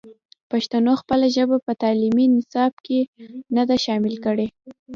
[0.51, 2.99] پښتنو خپله ژبه په تعلیمي نصاب کې
[3.55, 4.47] نه ده شامل کړې.